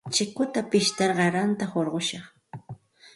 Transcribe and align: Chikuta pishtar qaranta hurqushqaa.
Chikuta 0.17 0.61
pishtar 0.71 1.11
qaranta 1.19 1.65
hurqushqaa. 1.73 2.25